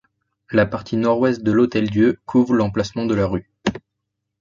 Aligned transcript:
La 0.49 0.65
partie 0.65 0.97
nord-ouest 0.97 1.43
de 1.43 1.51
l'Hôtel-Dieu 1.51 2.19
couvre 2.25 2.55
l'emplacement 2.55 3.05
de 3.05 3.13
la 3.13 3.27
rue. 3.27 3.51